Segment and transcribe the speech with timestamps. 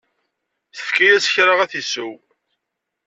[0.75, 2.13] Tefka-as kra ad t-isew.